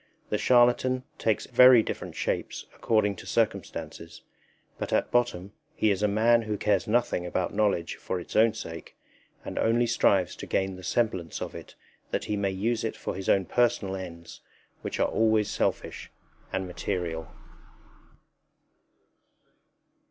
[0.31, 4.23] The charlatan takes very different shapes according to circumstances;
[4.79, 8.55] but at bottom he is a man who cares nothing about knowledge for its own
[8.55, 8.97] sake,
[9.45, 11.75] and only strives to gain the semblance of it
[12.09, 14.41] that he may use it for his own personal ends,
[14.81, 16.09] which are always selfish
[16.51, 17.27] and material.